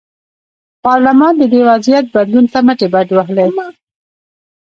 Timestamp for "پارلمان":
0.85-1.33